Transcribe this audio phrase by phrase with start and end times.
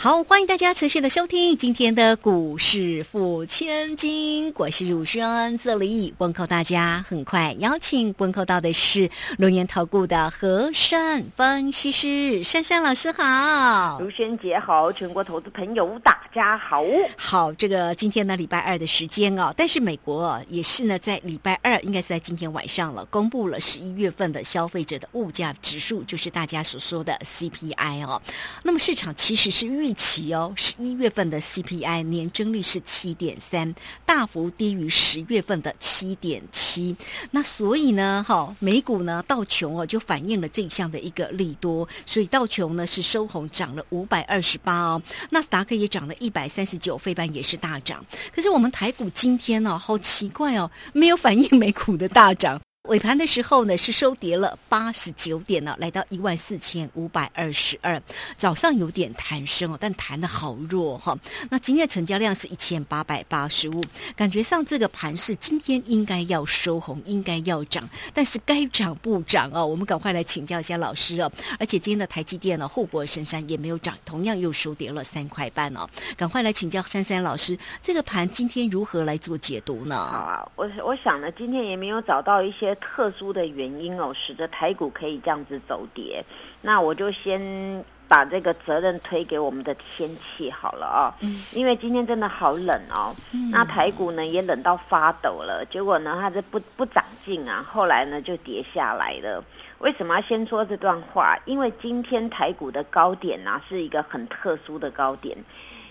[0.00, 7.04] 好，欢迎大家持续的收听今天的股市付千金，我是汝轩，这里问候大家。
[7.08, 16.84] 很快邀请问候到的是龙岩投顾的和善分析师珊珊老师，好，如轩姐好，全国投资朋友大家好。
[17.16, 28.22] 好，这个今天呢礼拜二的时间哦，但是美国也是呢在礼拜二，应该是在今天晚上了，公布了十一月份的消费者的物价指数，就是大家所说的 CPI 哦。
[28.62, 29.87] 那么市场其实是预。
[29.88, 33.74] 预期哦，十一月份的 CPI 年增率是七点三，
[34.04, 36.94] 大幅低于十月份的七点七。
[37.30, 45.02] 那所以呢，哈，美股呢道琼哦就反映了这项的一个利多，所以道琼呢是收红，涨了五百二十八哦。
[45.30, 48.04] 纳斯达克也涨了一百三十九，费半也是大涨。
[48.30, 52.60] 可是我们台股今天呢，好奇怪哦，没有反映美股的大涨。
[52.88, 58.00] 尾盘的时候呢，是收跌了八十九点呢，来到一万四千五百二十二。
[58.38, 61.14] 早上有点弹升哦，但弹的好弱哈。
[61.50, 63.84] 那今天的成交量是一千八百八十五，
[64.16, 69.66] 感觉上这个盘是今天应该要收红，应该要涨，但是该涨不涨哦。
[69.66, 71.30] 我们赶快来请教一下老师哦。
[71.58, 75.86] 而且今天的台积电呢，护国神山也没有涨，同样又收跌了三块半哦。
[76.16, 79.94] 赶快来请教珊珊老师，这个盘今天如何来做解读呢？
[79.94, 82.74] 啊，我我想呢，今天也没有找到一些。
[82.78, 86.24] 特殊的原因哦，使得台股可以这样子走跌。
[86.62, 91.14] 那我就先把这个责任推给我们的天气好了啊，
[91.52, 93.14] 因为今天真的好冷哦。
[93.52, 99.44] 那台股呢也冷到发抖了，结果呢它这不不长进啊，后来呢就跌下来了。
[99.78, 101.38] 为什么要先说这段话？
[101.44, 105.36] 因为今天台股的高点呢是一个很特殊的高点，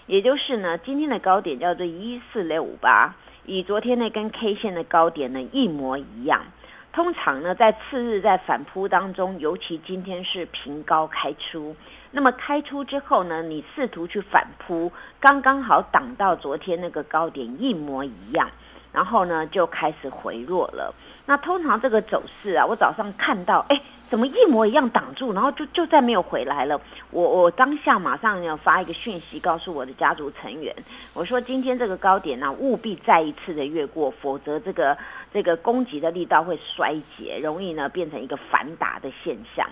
[0.08, 3.16] 也就是呢今天的高点叫做一四六五八，
[3.46, 6.44] 与昨天那根 K 线的高点呢一模一样。
[6.98, 11.76] 通常呢，在次日在反扑当中，尤其今天是平高开出，
[12.10, 18.50] 那么开出之后呢，你试图去反扑，刚刚好挡到昨天那个高点一模一样，
[18.92, 20.92] 然后呢就开始回落了。
[21.28, 23.80] 那通常这个走势啊，我早上看到，哎。
[24.10, 26.80] 怎么一模一样挡住，然后就就再没有回来了？
[27.12, 30.74] 我我当下马上要发一个讯息告诉我的家族成员，
[31.14, 34.98] 我说今天这个高点呢，务必再一次的越过，否则这个
[35.34, 39.68] 这个攻击的力道会衰竭，容易呢变成一个反打的现象。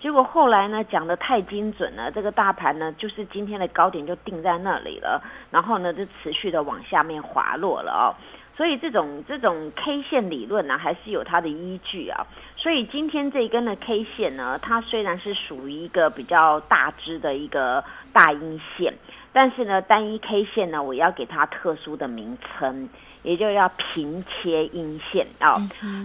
[0.00, 8.14] 结果后来呢讲的太精准了，这个大盘呢就是今天的高点就定在那里了，然后呢就持续的往下面滑落了哦。
[8.60, 12.26] 所以这种这种 K 线理论呢，还是有它的依据啊。
[12.56, 17.82] 所以今天这一根的 K 线呢，它虽然是属于一个比较大支的一个
[18.12, 18.92] 大阴线，
[19.32, 22.86] 但是呢，单一 K 线呢，我要给它特殊的名称，
[23.22, 25.56] 也就要平切阴线啊。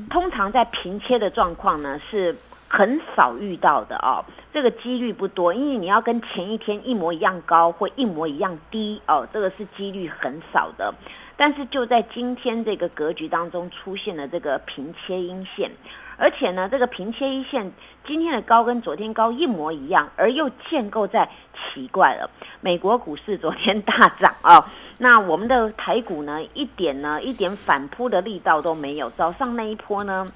[0.09, 2.37] 通常在平切的状况呢，是
[2.69, 4.23] 很少遇到的哦，
[4.55, 10.93] 这个几率不多，因为你要跟前一天一模一样高或一模一样低哦，这个是几率很少的。
[11.35, 15.69] 但是就在今天这个格局当中出现了这个平切阴线，
[16.15, 17.69] 而且呢，这个平切阴线
[18.07, 22.29] 今天的高跟昨天高一模一样，而又建构在奇怪了。
[22.61, 29.11] 美国股市昨天大涨啊，那我们的台股呢，一点呢一点反扑的力道都没有。
[29.17, 30.31] 早上那一波呢，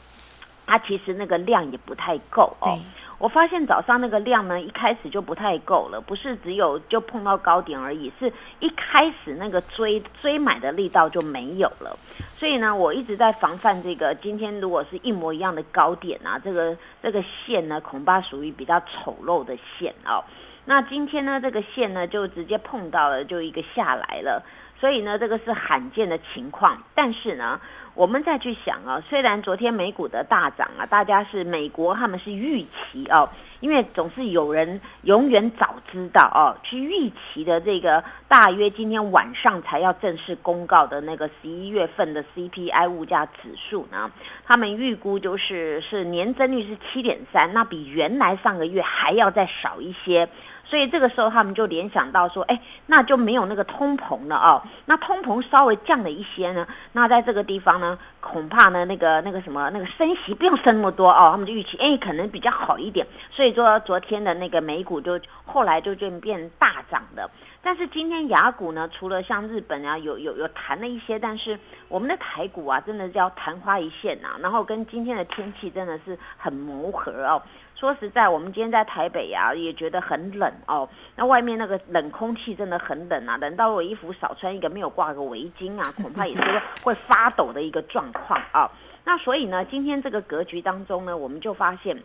[0.68, 2.78] 它其实那个量也不太够哦。
[3.20, 8.32] 我发现早上那个量呢，一开始就不太够了，不是只有就碰到高点而已，是
[8.62, 12.00] 一开始那个追追买的力道就没有了。
[12.38, 20.24] 所以呢，我一直在防范这个，今天如果是一模一样的高点啊，这个这个线呢，恐怕属于比较丑陋的线哦。
[20.64, 24.42] 那今天呢，这个线呢就直接碰到了，就一个下来了。
[24.80, 27.60] 所以呢，这个是罕见的情况，但是呢。
[27.96, 33.30] 我们再去想啊，虽然昨天美股的大涨啊，大家是美国他们是预期哦，
[33.60, 44.10] 因为总是有人永远早知道哦，去预期的这个大约今天晚上才要正式公告的那个十一月份的 CPI 物价指数呢，
[44.46, 50.30] 他们预估就是是年增率是七点三，那比原来上个月还要再少一些。
[50.70, 54.62] 所以这个时候他们就联想到说，哎，那就没有那个通膨了哦。
[54.86, 61.30] 那通膨稍微降了一些呢，那在这个地方呢，恐怕呢那个那个什么那个升息不用升那么多哦。
[61.32, 63.08] 他们就预期，哎，可能比较好一点。
[63.32, 67.28] 所以说昨天的那个美股就后来就就变大涨的。
[67.62, 74.38] 但是今天雅股呢，除了像日本啊有有有弹了一些，但是我们的台股啊，真的叫昙花一现呐。
[74.42, 77.42] 然后跟今天的天气真的是很磨合哦。
[77.76, 80.88] 说实在，我们今天在台北啊，也觉得很冷哦。
[81.16, 88.72] 那外面那个冷空气真的很冷啊，冷到我衣服少穿一个，没有挂个围巾啊， 恐怕也是会发抖的一个状况啊。
[89.04, 92.04] 那所以呢，今天这个格局当中呢，我们就发现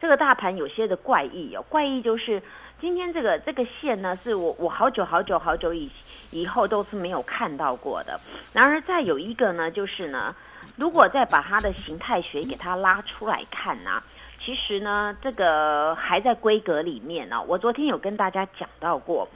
[0.00, 1.64] 这个大盘有些的怪异哦。
[1.68, 2.42] 怪异就是
[2.80, 5.90] 今天这个这个线呢，是我我好久好久好久以
[6.30, 8.20] 以后都是没有看到过的。
[8.52, 10.34] 然而再有一个呢，就是呢，
[10.76, 14.02] 如果再把它的形态学给它拉出来看呢。
[14.40, 17.42] 其实呢，这个还在规格里面呢。
[17.48, 19.28] 我昨天有跟大家讲到过，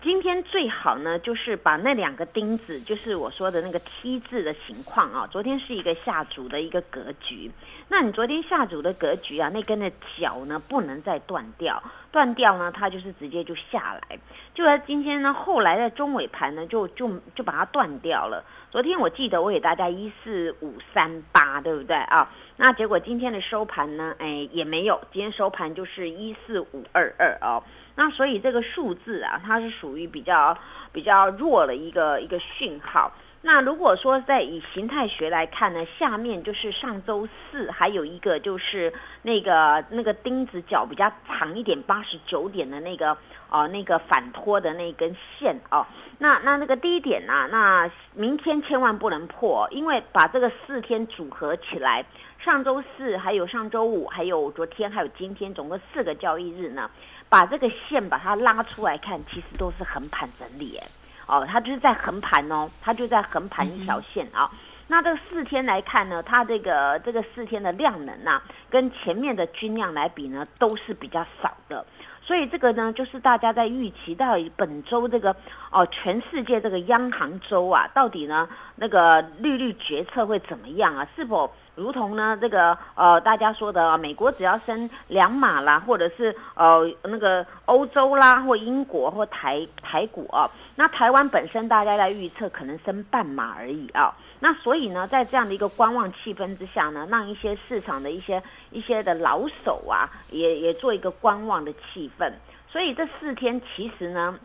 [0.00, 5.28] 今天最好呢，就是把那两个钉子，就是我说的那个 T 字的情况啊。
[5.28, 7.50] 昨天是一个下足的一个格局，
[7.88, 14.20] 那你昨天下足的格局啊，那根的脚呢不能再断掉，断掉呢，它就是直接就下来。
[14.54, 18.44] 就在今天呢，后来的中尾盘呢，就就就把它断掉了。
[18.70, 22.32] 昨天我记得我给大家一四五三八，对不对啊？
[22.56, 24.14] 那结果今天的收盘呢？
[24.18, 27.64] 哎，也没有，今天收盘就是一四五二二哦。
[27.98, 30.56] 那所以这个数字啊，它是属于比较
[30.92, 33.12] 比较弱的一个一个讯号。
[33.40, 38.92] 那如果说在以形态学来看呢，下面就是上周四，还有一个就是
[39.22, 43.16] 那个那个钉子角比较长一点，八十九点的那个
[43.48, 45.84] 哦，那个反托的那根线哦。
[46.18, 47.48] 那那那个低点呢？
[47.50, 52.04] 那明天千万不能破，因为把这个四天组合起来，
[52.38, 56.88] 上周四还有上周五，还有昨天还有今天，总共四个交易日呢，
[57.28, 60.80] 把这个线把它拉出来看，其实都是横盘整理
[61.26, 64.48] 哦，它就是在横盘哦，它就在横盘一条线啊。
[64.86, 68.40] 那这四天来看呢，它这个这个四天的量能啊，
[68.70, 71.84] 跟前面的均量来比呢，都是比较少的。
[72.28, 75.34] 所以这个呢，就是大家在预期到本周这个
[75.70, 78.46] 哦，全世界这个央行周啊，到底呢
[78.76, 81.08] 那个利率决策会怎么样啊？
[81.16, 81.50] 是否？
[81.74, 94.14] 如同呢，这个呃，大家说的，美国只要升两码啦，或者是呃那个欧洲啦，或英国或台台股啊，那台湾本身大家在预测可能升半码而已啊。
[94.40, 102.32] 那所以呢，在这样的一个观望气氛之下呢，让一些市场的一些一些的老手啊，也也做一个观望的气氛。
[102.70, 104.38] 所以这四天其实呢。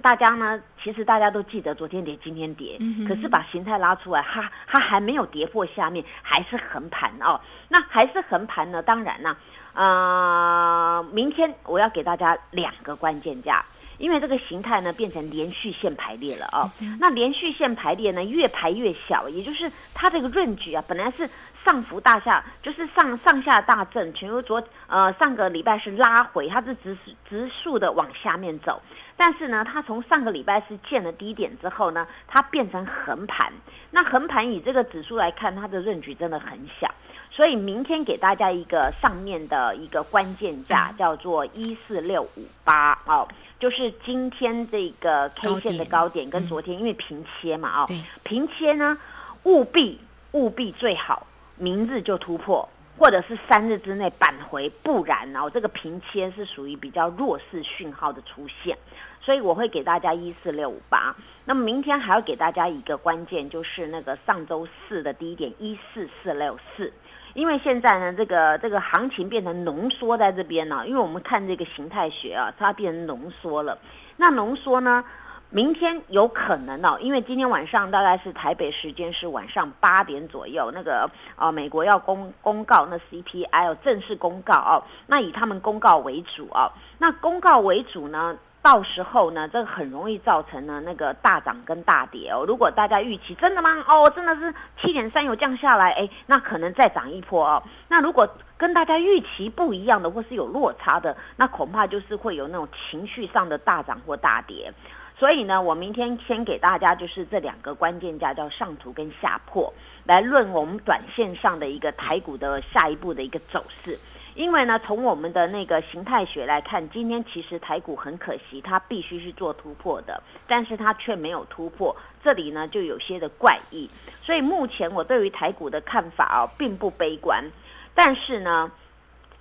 [0.00, 2.78] 大家呢，其实大家都记得昨天跌，今天跌，
[3.08, 7.40] 可是把形态拉出来，它它还没有跌破下面，还是横盘哦。
[7.66, 8.80] 那还是横盘呢？
[8.80, 9.36] 当然呢，
[9.74, 13.66] 呃，明天我要给大家两个关键价，
[13.98, 16.70] 因为这个形态呢变成连续线排列了哦。
[16.98, 21.28] 那连续线排列呢，越排越小，也就是它这个润局啊，本来是。
[21.64, 26.96] 上浮大下就是上上下大震，全由昨呃上个礼拜是拉回，它是直
[27.28, 28.80] 直竖的往下面走，
[29.18, 33.52] 但是呢，它从上个礼拜是见了低点之后呢，它变成横盘。
[33.90, 36.88] 那横盘以这个指数来看，它的润局真的很小，
[37.30, 43.28] 所以明天给大家一个上面的一个关键价，叫做一四六五八哦，
[43.58, 47.88] 就是今天这个 K 线的高点跟昨天因为平切嘛哦，
[48.24, 48.98] 平切呢
[49.44, 50.00] 务必
[50.32, 51.26] 务必最好。
[51.60, 58.78] 明日就突破，或者是三日之内扳回，不然哦，这个平切是属于比较弱势讯号的出现，
[59.20, 61.16] 所以我会给大家一四六五八。
[61.44, 66.92] 那么明天还要给大家一个关键，就是那个上周四的低点一四四六四，
[67.38, 73.78] 因为现在呢，这个这个行情变成浓缩在这边呢，因为我们看这个形态学啊，它变成浓缩了。
[74.16, 75.04] 那浓缩呢？
[75.50, 86.68] 明天有可能哦，因为今天晚上大概是台北时间是晚上八点左右，那个啊美国要公公告那 CPI 正式公告哦，那以他们公告为主哦，
[86.98, 92.44] 那公告为主呢，到时候呢，这个很容易造成呢那个大涨跟大跌哦。
[92.46, 93.84] 如果大家预期真的吗？
[93.86, 97.62] 哦，真的是七点三有降下来，哎，那可能再涨一波哦。
[97.88, 104.72] 那如果跟大家预期不一样的，或是有落差的，那恐怕就是会有那种情绪上的大涨或大跌。
[105.18, 109.72] 所以呢，我明天先给大家就是这两个关键价，叫上图跟下破，
[110.04, 113.98] 来论我们短线上的一个台股的下一步的一个走势。
[114.38, 123.90] 因为呢，从我们的那个形态学来看，今天其实台股很可惜，它必须是做突破的，但是它却没有突破，这里呢就有些的怪异。
[124.22, 127.50] 所以目前我对于台股的看法哦，并不悲观，
[127.96, 128.70] 但是呢，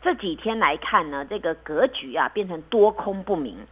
[0.01, 3.67] 这几天来看呢，这个格局啊变成多空不明。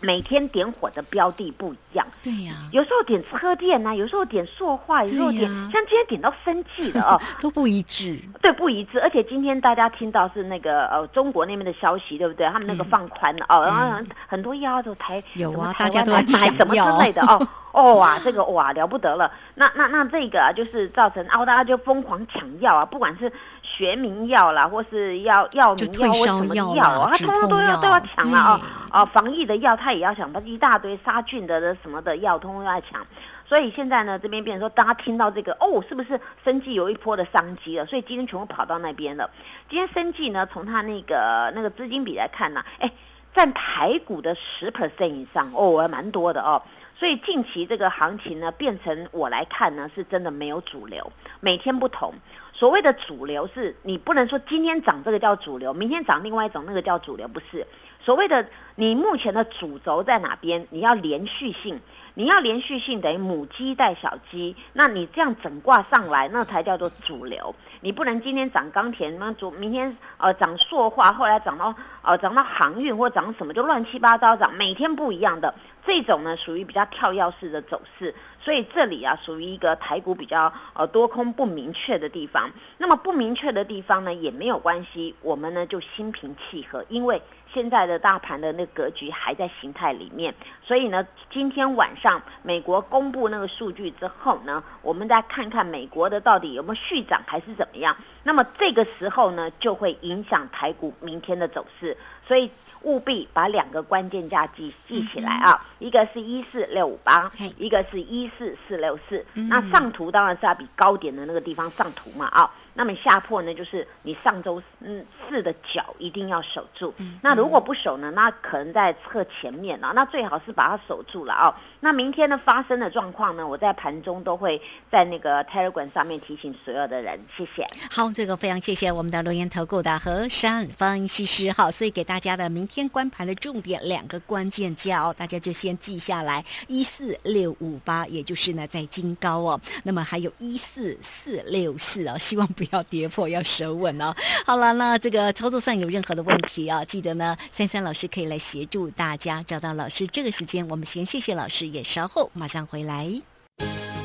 [0.00, 8.20] 每天点火的标的不一样，对呀，有时候点车店呐，有时候点塑化，有时候点像今天点到生气的哦， 都不一致。
[8.42, 9.00] 对，不一致。
[9.00, 12.48] 而且今天大家听到是那个呃中国那边的消息，对不对？
[12.48, 17.48] 他们那个放宽了、哦，然后很很多药都台嗯有啊大家都在买抢什么之类的哦。
[17.76, 19.30] 哦哇，这个哇了不得了！
[19.54, 23.30] 那那那这个啊，就是造成澳，大家就疯狂抢药啊，不管是
[23.60, 33.06] 学名药啦，或是药药名药或什么药药哦啦，他通通都要都要抢了啊啊哦，防疫的药他也要抢，他一大堆杀菌的的什么的药，通通都要抢。
[33.46, 37.84] 所以现在呢，这边变成说，大家听到这个哦，是不是生计有一波的商机了？
[37.84, 39.30] 所以今天全部跑到那边了。
[39.68, 42.90] 今天生计呢，从他那个那个资金比来看呢，哎，
[43.34, 46.62] 占台股的十 percent 以上哦，还蛮多的哦。
[46.98, 52.14] 所以近期这个行情呢，变成我来看呢，是真的没有主流，每天不同。
[52.54, 57.66] 所谓的主流是你不能说今天涨这个叫主流，明天涨另外一种那个叫主流，不是。
[58.00, 61.80] 所谓的你目前的主轴在哪边，你要连续性，
[62.14, 67.54] 你要连续性等于母鸡带小鸡，那你这样整挂上来，那才叫做主流。
[67.80, 75.52] 你不能今天涨钢铁，那主明天呃涨塑化，后来涨到呃涨到航运或涨什么就乱七八糟涨，每天不一样的
[75.86, 78.12] 这种呢，属于比较跳跃式的走势。
[78.40, 82.50] 所以这里啊，属于一个台股比较呃多空不明确的地方。
[82.78, 87.20] 那么不明确的地方呢，也没有关系，我们呢就心平气和，因为
[87.52, 90.34] 现在的大盘的那个格局还在形态里面。
[90.62, 97.96] 所以呢，今天晚上美国公布那个数据之后呢，我们再看看美国的到底有没有续涨还是怎么样。
[98.22, 101.96] 那么这个时候呢，就会影响台股明天的走势。
[102.26, 102.50] 所以。
[102.86, 109.24] 务必把两个关键价记记起来啊，一个是一四六五八，一个是一四四六四。
[109.34, 112.48] 嗯那上图当然是要比高点的那个地方上图嘛啊。
[112.76, 116.94] 那么下破呢，就是你上周嗯四的脚一定要守住。
[117.22, 121.52] 那如果不守呢，那可能在侧前面啊，那最好是把它守住了啊。
[121.80, 127.66] 那明天呢发生的状况呢，我在盘中都会在那个 Telegram 上面提醒所有的人，谢谢。
[127.90, 131.50] 好，这个非常谢谢我们的留言投顾的和山分析师。
[131.52, 139.58] 好，所以给大家的明天关盘的重点两个关键价哦，大家就先记下来：一四六五八，也就是呢在金高哦。
[139.82, 144.14] 那么还有一四四六四哦，希望不要跌破，要守稳哦。
[144.44, 150.06] 好了，那这个操作上有任何的问题啊，记得呢珊珊老师可以来协助大家找到老师。
[150.08, 153.10] 这个时间我们先谢谢老师，也稍后马上回来。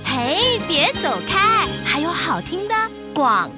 [0.03, 2.75] 嘿，别走开，还有好听的
[3.13, 3.51] 广。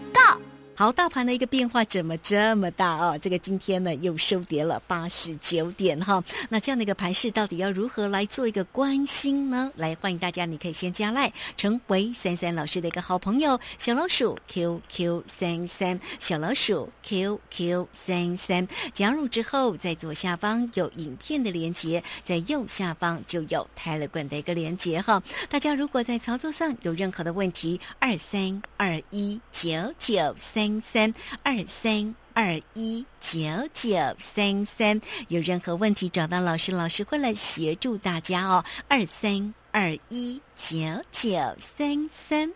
[0.84, 3.18] 好，大盘的一个变化怎么这么大哦？
[3.18, 6.22] 这个今天呢又收跌了八十九点哈。
[6.50, 9.72] 那这样的一个盘势，到底要如何来做一个关心呢？
[9.78, 18.68] 来，欢迎大家，你可以先加赖，成为珊珊老师的一个好朋友，小老鼠 QQ 三三，小老鼠 QQ 三三。
[18.94, 25.24] 加入之后，在左下方有影片的连接，在右下方就有泰勒管的一个连接哈。
[25.50, 31.14] 大家如果在操作上有任何的问题，二三二一九九三三
[31.44, 33.40] 二三二一九
[33.74, 38.64] 九三三，有任何问题找到老师，老师会来协助大家哦。
[38.88, 40.78] 二三二一九
[41.12, 42.54] 九三三。